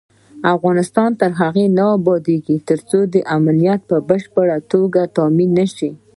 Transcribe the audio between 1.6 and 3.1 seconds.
نه ابادیږي، ترڅو